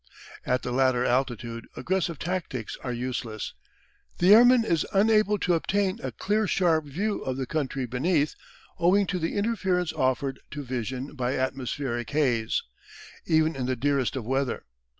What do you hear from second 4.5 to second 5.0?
is